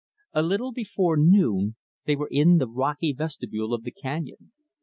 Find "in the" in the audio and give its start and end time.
2.31-2.67